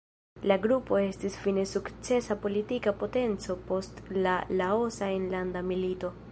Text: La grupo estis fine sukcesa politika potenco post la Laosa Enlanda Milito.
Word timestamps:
La 0.51 0.55
grupo 0.61 0.97
estis 1.01 1.35
fine 1.41 1.65
sukcesa 1.73 2.37
politika 2.47 2.95
potenco 3.03 3.59
post 3.69 4.03
la 4.27 4.37
Laosa 4.63 5.15
Enlanda 5.21 5.67
Milito. 5.73 6.15